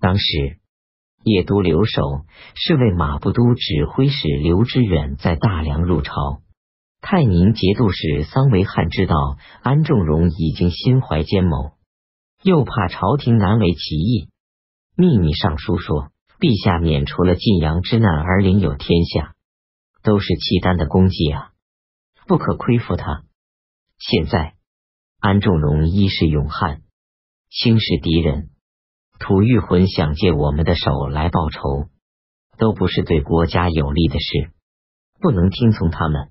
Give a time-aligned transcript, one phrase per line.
[0.00, 0.58] 当时
[1.24, 2.02] 叶都留守
[2.54, 6.12] 侍卫马步都指挥使刘知远在大梁入朝。
[7.00, 9.14] 泰宁节度使桑维汉知道
[9.62, 11.72] 安重荣已经心怀奸谋，
[12.42, 14.30] 又怕朝廷难为其意，
[14.96, 16.10] 秘密上书说
[16.40, 19.34] ：“陛下免除了晋阳之难而领有天下，
[20.02, 21.52] 都是契丹的功绩啊，
[22.26, 23.22] 不可亏负他。”
[23.98, 24.54] 现在
[25.20, 26.82] 安重荣一是勇悍，
[27.48, 28.50] 轻视敌人，
[29.18, 31.88] 吐玉魂想借我们的手来报仇，
[32.56, 34.52] 都不是对国家有利的事，
[35.20, 36.30] 不能听从他们。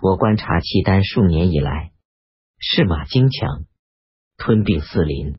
[0.00, 1.92] 我观察契丹数年以来，
[2.58, 3.64] 士马精强，
[4.36, 5.38] 吞并四邻，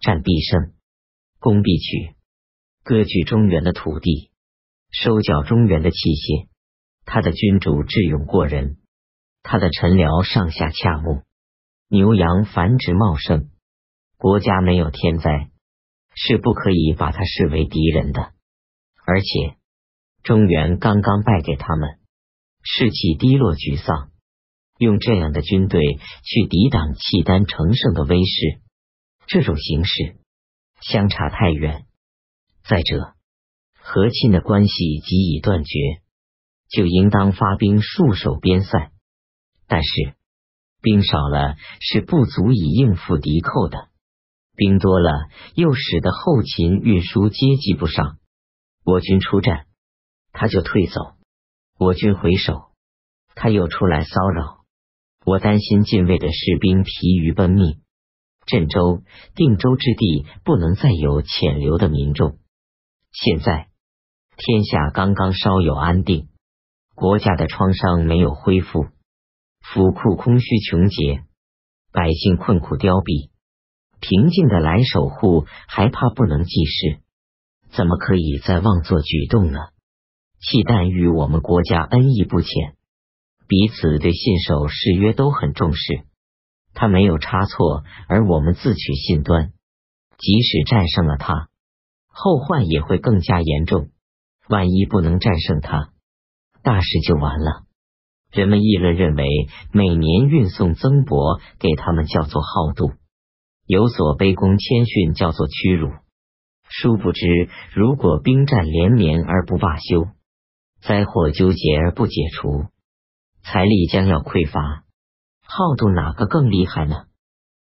[0.00, 0.72] 战必胜，
[1.38, 2.14] 攻必取，
[2.82, 4.30] 割据中原的土地，
[4.90, 6.48] 收缴中原的器械。
[7.04, 8.78] 他的君主智勇过人，
[9.42, 11.22] 他的臣僚上下恰睦，
[11.88, 13.50] 牛羊繁殖茂盛，
[14.16, 15.51] 国家没有天灾，
[16.14, 18.32] 是不可以把他视为敌人的。
[19.04, 19.56] 而且
[20.22, 21.98] 中原刚刚败给他们。
[22.64, 24.12] 士气低落，沮丧，
[24.78, 25.80] 用这样的军队
[26.22, 28.60] 去抵挡契丹乘胜的威势，
[29.26, 30.20] 这种形势
[30.80, 31.86] 相差太远。
[32.62, 33.14] 再者，
[33.80, 35.72] 和亲的关系即已断绝，
[36.70, 38.92] 就应当发兵戍守边塞。
[39.66, 40.14] 但是
[40.80, 43.88] 兵少了是不足以应付敌寇的，
[44.54, 45.10] 兵多了
[45.54, 48.18] 又使得后勤运输接济不上。
[48.84, 49.66] 我军出战，
[50.32, 51.14] 他就退走。
[51.78, 52.70] 我军回首，
[53.34, 54.60] 他又出来骚扰。
[55.24, 57.80] 我担心禁卫的士兵疲于奔命，
[58.44, 59.02] 镇州、
[59.34, 62.38] 定州之地不能再有潜流的民众。
[63.12, 63.68] 现在
[64.36, 66.28] 天下刚刚稍有安定，
[66.94, 68.86] 国家的创伤没有恢复，
[69.60, 71.24] 府库空虚穷竭，
[71.92, 73.31] 百姓困苦凋敝。
[74.02, 76.98] 平静的来守护，还怕不能济事，
[77.70, 79.60] 怎么可以再妄作举动呢？
[80.40, 82.74] 契丹与我们国家恩义不浅，
[83.46, 86.02] 彼此对信守誓约都很重视。
[86.74, 89.52] 他没有差错，而我们自取信端，
[90.18, 91.48] 即使战胜了他，
[92.08, 93.90] 后患也会更加严重。
[94.48, 95.90] 万一不能战胜他，
[96.64, 97.62] 大事就完了。
[98.32, 99.24] 人们议论认为，
[99.70, 102.94] 每年运送增帛给他们叫做好度，
[103.66, 105.90] 有所卑躬谦逊叫做屈辱。
[106.68, 110.08] 殊不知，如果兵战连绵而不罢休，
[110.80, 112.66] 灾祸纠结而不解除，
[113.42, 114.84] 财力将要匮乏。
[115.42, 117.04] 好度哪个更厉害呢？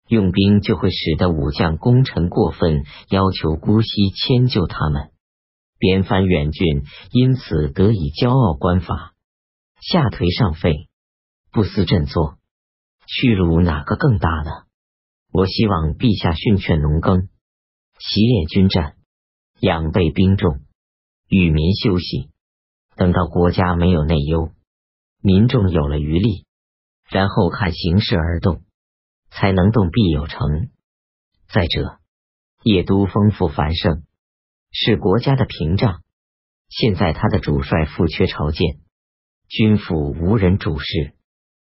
[0.09, 5.11] 用兵就会使得武将功臣过分，要求姑息迁就他们，
[5.79, 9.13] 边藩远郡因此得以骄傲官法，
[9.81, 10.89] 下颓上废，
[11.51, 12.37] 不思振作，
[13.05, 14.66] 屈辱哪个更大呢？
[15.37, 17.29] 我希望陛下训劝农耕，
[17.99, 18.95] 习练军战，
[19.59, 20.61] 养备兵众，
[21.29, 22.31] 与民休息。
[22.95, 24.49] 等到国家没有内忧，
[25.21, 26.47] 民众有了余力，
[27.07, 28.63] 然后看形势而动，
[29.29, 30.71] 才能动必有成。
[31.53, 31.99] 再者，
[32.63, 34.05] 叶都丰富繁盛，
[34.71, 36.01] 是国家的屏障。
[36.67, 38.79] 现在他的主帅负缺朝见，
[39.47, 41.13] 军府无人主事。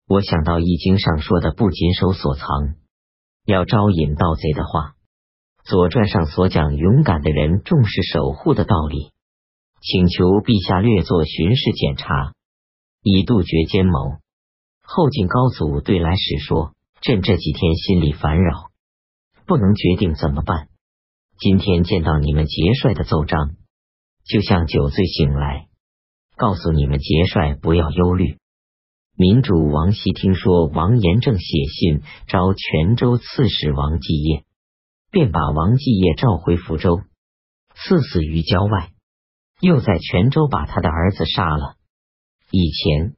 [0.05, 2.75] 我想到《易经》上说的“不谨守所藏”，
[3.45, 4.79] 要招引盗贼的话，
[5.65, 9.11] 《左传》上所讲勇敢的人重视守护的道理。
[9.81, 12.31] 请求陛下略作巡视检查，
[13.01, 14.15] 以杜绝奸谋。
[14.81, 16.71] 后晋高祖对来使说
[17.03, 18.71] ：“朕这几天心里烦扰，
[19.45, 20.69] 不能决定怎么办。
[21.37, 23.57] 今天见到你们节帅的奏章，
[24.23, 25.67] 就像酒醉醒来，
[26.37, 28.37] 告诉你们节帅不要忧虑。”
[29.15, 34.43] 民主王熙听说王延政写信招泉州刺史王继业，
[35.11, 36.99] 便把王继业召回福州，
[37.75, 38.89] 赐死于郊外。
[39.61, 41.75] 又在泉州把他的儿子杀了。
[42.49, 43.13] 以前，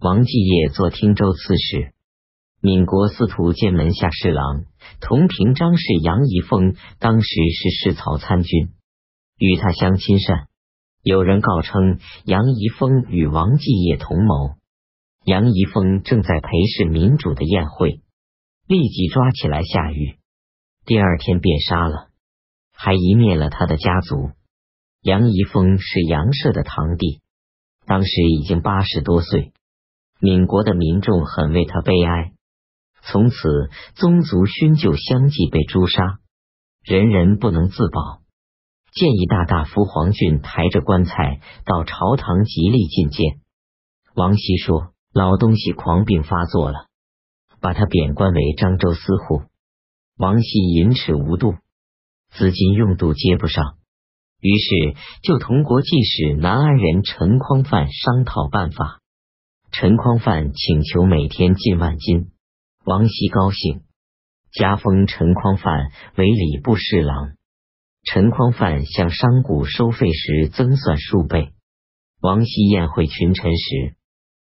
[0.00, 1.94] 王继业做汀州刺史，
[2.60, 4.64] 闽国司徒兼门下侍郎，
[5.00, 8.70] 同平章事杨仪峰，当时是侍曹参军，
[9.38, 10.48] 与他相亲善。
[11.04, 14.59] 有人告称杨仪峰与王继业同谋。
[15.24, 18.00] 杨仪峰正在陪侍民主的宴会，
[18.66, 20.18] 立即抓起来下狱，
[20.86, 22.08] 第二天便杀了，
[22.72, 24.30] 还一灭了他的家族。
[25.02, 27.20] 杨仪峰是杨氏的堂弟，
[27.84, 29.52] 当时已经八十多岁。
[30.20, 32.32] 闽国的民众很为他悲哀，
[33.02, 33.36] 从此
[33.94, 36.18] 宗族勋旧相继被诛杀，
[36.82, 38.22] 人人不能自保。
[38.92, 43.40] 建议大大夫黄俊抬着棺材到朝堂极力觐见。
[44.14, 46.86] 王熙说：“老东西狂病发作了，
[47.60, 49.42] 把他贬官为漳州司户。”
[50.16, 51.54] 王熙淫耻无度。
[52.32, 53.76] 资金用度接不上，
[54.40, 59.00] 于是就同国际使南安人陈匡范商讨办法。
[59.72, 62.30] 陈匡范请求每天进万金，
[62.84, 63.82] 王熙高兴，
[64.52, 67.32] 加封陈匡范为礼部侍郎。
[68.04, 71.50] 陈匡范向商贾收费时增算数倍。
[72.20, 73.96] 王熙宴会群臣时，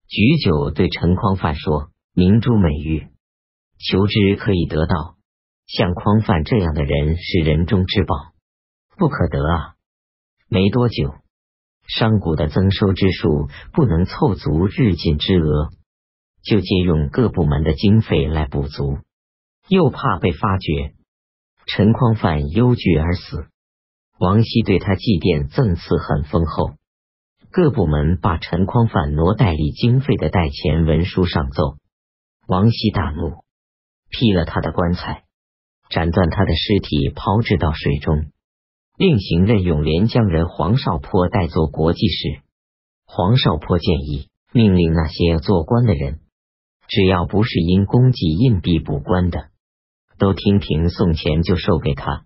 [0.07, 3.07] 举酒对陈匡范说：“明珠美玉，
[3.80, 5.16] 求之可以得到。
[5.68, 8.16] 像匡范这样的人是人中之宝，
[8.98, 9.74] 不可得啊！”
[10.48, 11.16] 没多久，
[11.88, 15.69] 商贾的增收之数不能凑足日进之额，
[16.44, 19.00] 就借用各部门的经费来补足，
[19.68, 20.94] 又怕被发觉。
[21.66, 23.48] 陈匡范忧惧而死，
[24.19, 26.75] 王熙对他祭奠赠赐很丰厚。
[27.56, 31.78] 各部门把陈匡范挪代理经费的代钱文书上奏，
[32.50, 33.46] 王熙大怒，
[34.10, 35.24] 劈了他的棺材，
[35.90, 38.25] 斩断他的尸体，抛掷到水中，
[38.98, 42.42] 另行任用连江人黄少坡代做国际事。
[43.06, 46.19] 黄少坡建议命令那些做官的人，
[46.90, 49.46] 只要不是因公祭硬币补官的。
[50.18, 52.25] 都听凭送钱就授给他，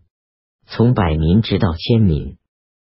[0.65, 2.38] 从百民直到千民，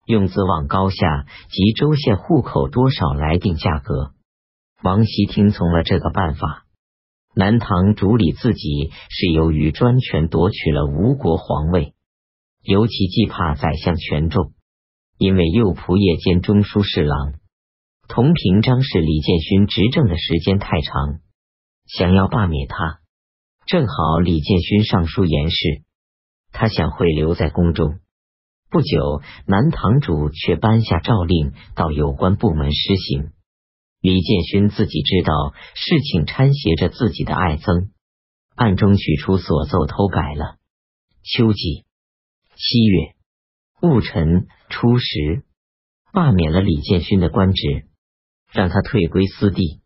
[0.06, 4.14] 用资往高下及州县户口多少来定价格。
[4.84, 6.66] 王熙听从了这个办法。
[7.36, 11.96] 南唐主理自己是由于专权夺取了吴国皇位，
[12.62, 14.54] 尤其忌怕宰相权重，
[15.18, 17.34] 因为右仆射兼中书侍郎
[18.08, 21.22] 同平章事李建勋执政的时间太长，
[21.88, 23.00] 想要罢免他。
[23.66, 25.82] 正好李建勋上书言事，
[26.52, 28.00] 他想会留在宫中。
[28.74, 33.30] 不久，南堂主却颁下诏令，到有关部门施行。
[34.02, 37.90] 李建勋自己知道事情掺挟着自己的爱憎，
[38.56, 40.56] 暗中取出所奏偷改了。
[41.22, 41.86] 秋季
[42.56, 43.14] 七月
[43.80, 45.44] 戊辰初十，
[46.12, 47.86] 罢免了李建勋的官职，
[48.52, 49.81] 让他退归私地。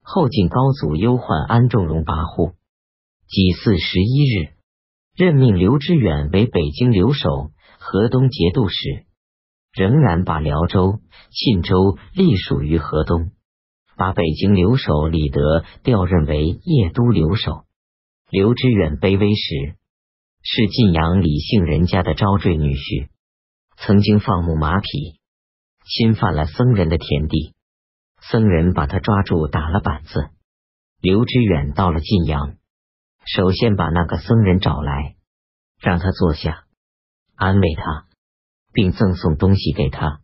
[0.00, 2.54] 后晋高祖忧患安重荣跋扈。
[3.28, 4.54] 己巳十一日，
[5.14, 7.50] 任命刘知远为北京留守、
[7.84, 9.06] 河东节度使，
[9.72, 11.00] 仍然把辽州、
[11.32, 13.32] 沁州隶属于河东。
[13.96, 17.64] 把北京留守李德调任为邺都留守。
[18.30, 19.76] 刘知远卑微时，
[20.42, 23.08] 是晋阳李姓人家的招赘女婿，
[23.76, 24.88] 曾经放牧马匹，
[25.84, 27.52] 侵犯了僧人的田地，
[28.20, 30.30] 僧人把他抓住，打了板子。
[31.00, 32.54] 刘知远到了晋阳。
[33.26, 35.16] 首先把那个僧人找来，
[35.80, 36.64] 让他坐下，
[37.44, 38.06] 安慰他，
[38.72, 40.20] 并赠送东西给他。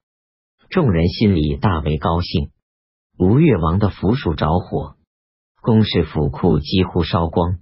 [0.71, 2.53] 众人心里大为高兴。
[3.19, 4.95] 吴越王的府署着火，
[5.61, 7.59] 宫室府库几乎烧光。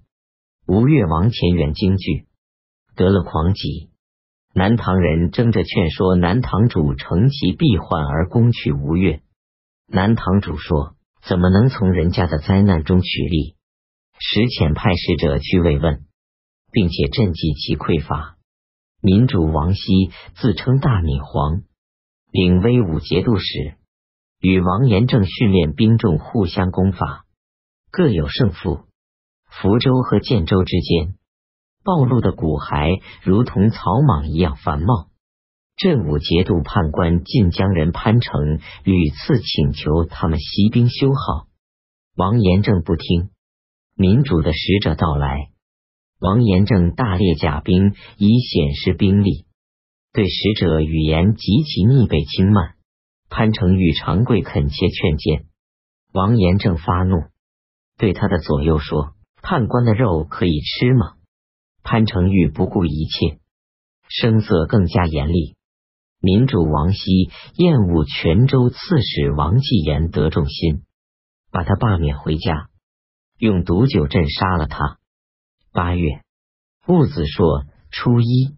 [0.66, 2.26] 吴越王前远惊惧，
[2.96, 3.88] 得了狂疾。
[4.52, 9.22] 南唐人争着劝说南唐主乘其弊患而攻取吴越。
[9.86, 13.56] 南唐主说：“怎么能从人家的灾难中取利？”
[14.20, 16.04] 时遣派使者去慰问，
[16.70, 18.35] 并且赈济其匮乏。
[19.06, 21.62] 民主王熙自称大闵皇，
[22.32, 23.76] 领威武节度使，
[24.40, 27.24] 与王延政训练兵众，互相攻伐，
[27.92, 28.80] 各有胜负。
[29.48, 31.14] 福州和建州之间，
[31.84, 35.06] 暴露的骨骸如同草莽一样繁茂。
[35.76, 41.46] 镇武节度判官晋江人潘成屡次请求他们息兵修好，
[42.16, 43.30] 王延政不听。
[43.94, 45.50] 民主的使者到来，
[46.18, 49.44] 王延政大列甲兵以显示兵力，
[50.12, 52.74] 对使者语言极其逆背轻慢。
[53.28, 55.46] 潘成玉长跪恳切劝谏，
[56.12, 57.24] 王延政发怒，
[57.98, 61.16] 对他的左右说：“判官的肉可以吃吗？”
[61.84, 63.38] 潘成玉不顾一切，
[64.08, 65.56] 声色更加严厉。
[66.20, 70.82] 民主王熙厌恶泉州刺史王继言得众心，
[71.50, 72.68] 把他罢免回家。
[73.38, 74.98] 用毒酒镇杀了他。
[75.76, 76.22] 八月
[76.86, 78.56] 戊子朔初一，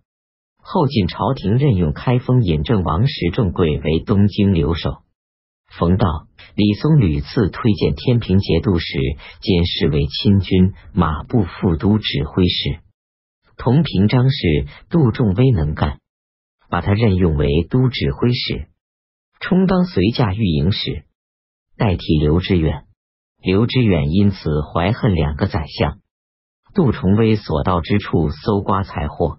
[0.56, 4.98] 后晋朝廷任用开封尹政王石重贵为东京留守。
[5.66, 8.86] 冯道、李松屡次推荐天平节度使
[9.40, 12.78] 兼侍卫亲军马步副都指挥使。
[13.56, 15.98] 同平章事杜仲威能干，
[16.70, 18.68] 把他任用为都指挥使，
[19.40, 21.02] 充当随驾御营使，
[21.76, 22.84] 代替刘知远。
[23.42, 25.98] 刘知远因此怀恨两个宰相。
[26.74, 29.38] 杜重威所到之处搜刮财货，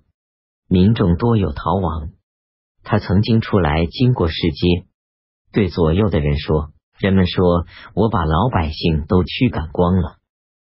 [0.67, 2.09] 民众多有逃亡。
[2.83, 4.87] 他曾经出来经过市街，
[5.51, 10.17] 对左右的人说：“人们说我把老百姓都驱赶光了，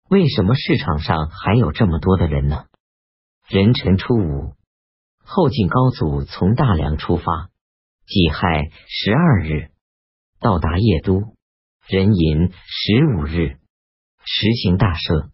[0.09, 2.65] 为什么市场上还有这么多的人呢？”
[3.49, 4.53] 壬辰初五，
[5.23, 7.49] 后晋高祖从大梁出发，
[8.05, 9.71] 己亥十二日
[10.39, 11.35] 到达邺都，
[11.87, 13.57] 壬寅十五日
[14.23, 15.29] 实行大赦。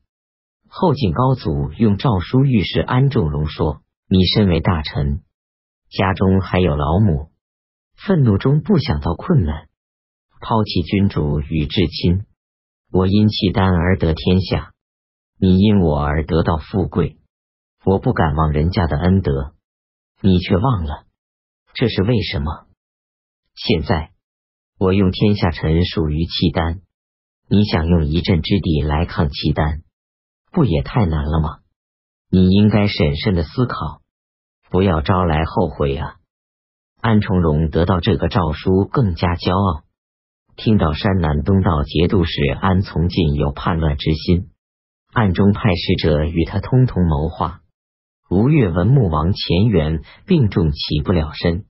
[0.69, 5.21] 后晋高祖用诏书谕示安重荣说：“你身为大臣，
[5.89, 7.31] 家中还有老母，
[7.95, 9.67] 愤怒中不想到困难，
[10.41, 12.25] 抛弃君主与至亲。
[12.91, 14.73] 我因契丹而得天下，
[15.39, 17.17] 你因我而得到富贵，
[17.83, 19.53] 我不敢忘人家的恩德。”
[20.19, 21.05] 你却忘了，
[21.75, 22.65] 这是为什么？
[23.53, 24.09] 现在
[24.79, 26.81] 我用天下臣属于契丹，
[27.47, 29.83] 你想用一镇之地来抗契丹，
[30.51, 31.59] 不也太难了吗？
[32.29, 34.01] 你应该审慎的思考，
[34.69, 36.15] 不要招来后悔啊！
[36.99, 39.83] 安重荣得到这个诏书，更加骄傲。
[40.55, 44.49] 听到山南东道节度使安从进有叛乱之心，
[45.13, 47.61] 暗中派使者与他通通谋划。
[48.29, 51.65] 吴越文穆王钱元病重，起不了身。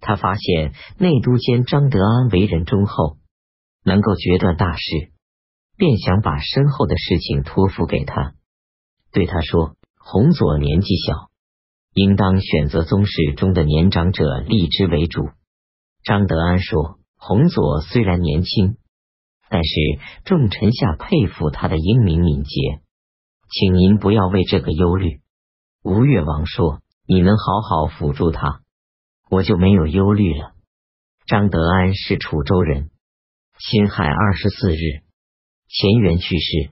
[0.00, 3.18] 他发现内都监张德安为人忠厚，
[3.84, 5.12] 能够决断大事，
[5.76, 8.34] 便想把身后的事情托付给他。
[9.12, 11.30] 对他说：“洪左年纪小，
[11.92, 15.30] 应当选择宗室中的年长者立之为主。”
[16.04, 18.76] 张德安说：“洪左虽然年轻，
[19.48, 19.70] 但是
[20.24, 22.80] 众臣下佩服他的英明敏捷，
[23.50, 25.20] 请您不要为这个忧虑。”
[25.82, 28.62] 吴越王说：“你能好好辅助他，
[29.30, 30.52] 我就没有忧虑了。”
[31.26, 32.90] 张德安是楚州人。
[33.58, 35.03] 辛亥二十四日，
[35.68, 36.70] 钱元去世。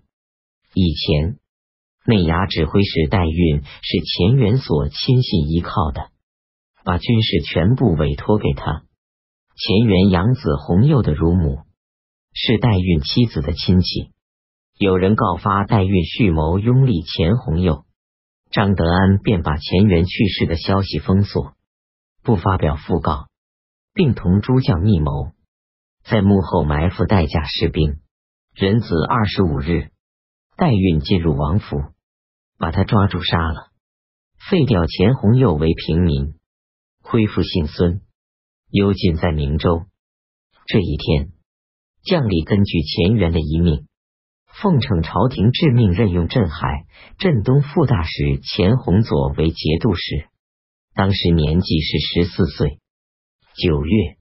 [0.75, 1.39] 以前
[2.07, 6.11] 内衙指挥使代运是钱元所亲信依靠的，
[6.85, 8.85] 把军事全部委托给他。
[9.55, 11.61] 钱元养子弘佑的乳母
[12.33, 14.11] 是代运妻子的亲戚。
[14.79, 17.85] 有人告发代运蓄谋拥立钱弘佑。
[18.51, 21.55] 张德安便把钱元去世的消息封锁，
[22.23, 23.29] 不发表讣告，
[23.95, 25.33] 并同诸将密谋，
[26.05, 28.01] 在幕后埋伏代驾士兵。
[28.55, 29.91] 壬子二十五日，
[30.57, 31.83] 代运进入王府，
[32.59, 33.71] 把他抓住杀了，
[34.51, 36.35] 废掉钱弘佑为平民，
[37.03, 38.03] 恢复姓孙，
[38.71, 39.87] 幽禁在明州。
[40.67, 41.33] 这一天，
[42.05, 43.89] 将领根据钱元的遗命。
[44.61, 46.85] 奉承朝廷致命任用镇海、
[47.17, 50.29] 镇东副大使钱弘佐为节度使，
[50.95, 52.79] 当时年纪是十四岁。
[53.55, 54.19] 九月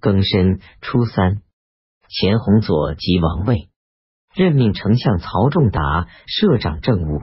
[0.00, 1.42] 庚申初三，
[2.08, 3.68] 钱弘佐即王位，
[4.34, 7.22] 任命丞相曹仲达摄掌政务。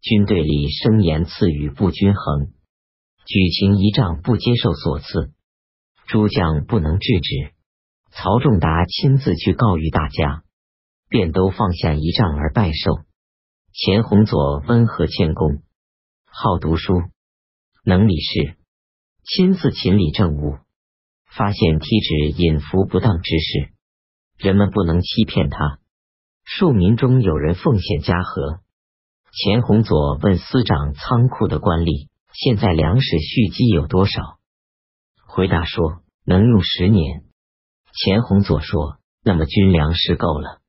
[0.00, 2.52] 军队里声言赐予不均衡，
[3.26, 5.32] 举行仪仗不接受所赐，
[6.06, 7.54] 诸将不能制止。
[8.10, 10.42] 曹仲达亲自去告谕大家。
[11.06, 13.04] 便都放下仪仗而拜寿。
[13.72, 15.62] 钱弘佐温和谦恭，
[16.24, 17.02] 好读书，
[17.84, 18.56] 能理事，
[19.22, 20.58] 亲自勤理政务，
[21.30, 23.73] 发现梯职隐伏不当之事，
[24.36, 25.78] 人们不能欺骗他。
[26.44, 28.60] 庶民中有人奉献家和，
[29.32, 34.38] 钱弘佐问司长仓库的官吏：“现在粮食蓄积有多少？”
[35.26, 37.24] 回答说：“能用十年。”
[37.94, 40.60] 钱弘佐说：“那么军粮是够了。”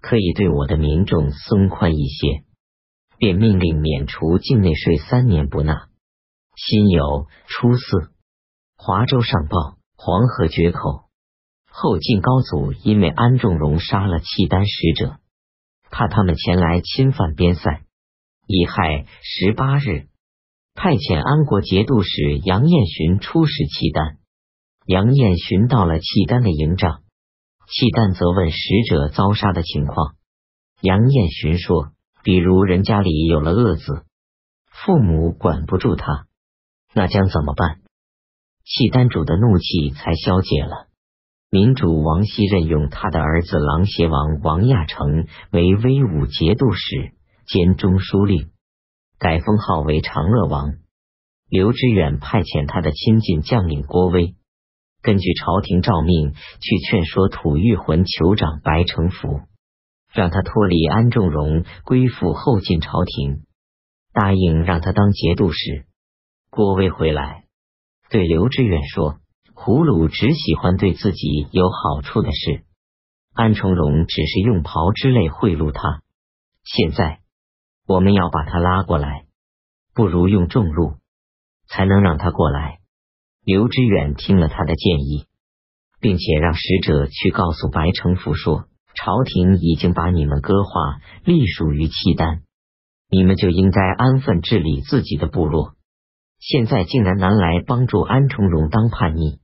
[0.00, 2.42] 可以对我的民众松宽一些，
[3.18, 5.88] 便命令免除境内税三年不纳。
[6.56, 8.10] 辛酉初四，
[8.76, 11.04] 华州上报黄河决口，
[11.74, 15.16] 后晋高祖因为安重荣杀了契丹使者，
[15.90, 17.80] 怕他们前来侵犯边塞，
[18.46, 20.06] 乙亥十八日，
[20.74, 24.18] 派遣安国节度使杨彦询出使契丹。
[24.84, 27.02] 杨彦询到了契丹的营帐。
[27.66, 30.16] 契丹则问使者遭杀的情况，
[30.82, 34.04] 杨彦询说：“比如人家里有了恶子，
[34.66, 36.26] 父母管不住他，
[36.92, 37.80] 那将怎么办？”
[38.62, 40.91] 契丹主的怒气才消解了。
[41.54, 47.12] 民主王熙任用他的儿子琅邪王王亚成为威武节度使
[47.44, 48.48] 兼中书令，
[49.18, 50.76] 改封号为长乐王。
[51.50, 54.34] 刘知远派遣他的亲近将领郭威。
[55.02, 59.42] 根据朝廷诏命，去劝说吐谷浑酋长白城府，
[60.10, 63.42] 让他脱离安重荣，归附后晋朝廷，
[64.14, 65.84] 答应让他当节度使。
[66.48, 67.44] 郭威回来，
[68.08, 69.18] 对刘知远说
[69.64, 72.64] ：“胡虏只喜欢对自己有好处的事，
[73.32, 76.02] 安重荣只是用袍之类贿赂他。
[76.64, 77.20] 现在
[77.86, 79.26] 我们要把他拉过来，
[79.94, 80.94] 不如用重禄，
[81.68, 82.80] 才能让他过来。”
[83.46, 85.26] 刘知远听了他的建议，
[86.00, 88.64] 并且让使者去告诉白城府说
[88.98, 90.70] ：“朝廷已经把你们割划
[91.24, 92.42] 隶属于契丹，
[93.08, 95.74] 你们就应该安分治理自己的部落，
[96.40, 99.38] 现在竟然南来帮助安重荣当叛逆，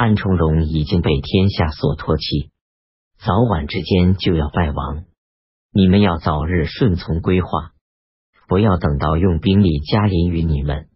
[0.00, 2.50] 安重荣已经被天下所唾弃，
[3.18, 5.04] 早晚之间就要败亡。
[5.74, 7.72] 你们要早日顺从规划，
[8.48, 10.88] 不要等到用兵力加临于你们，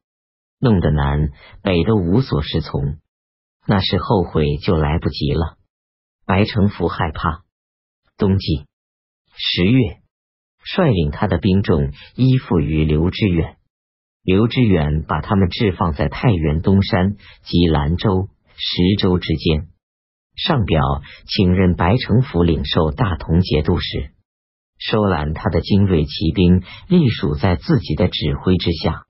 [0.59, 1.29] 弄得南
[1.63, 2.97] 北都无所适从，
[3.67, 5.59] 那时后悔就来不及了。
[6.25, 7.43] 白城福害怕。
[8.17, 8.65] 冬季
[9.37, 9.99] 十月，
[10.65, 13.59] 率领他的兵众依附于刘知远。
[14.23, 19.69] 刘知远把他们置放在太原东山及兰州、十州之间。
[20.37, 20.81] 上表
[21.29, 24.11] 请任白城府领受大同节度使。
[24.79, 29.05] 收揽他的精锐骑兵，隶属在自己的指挥之下。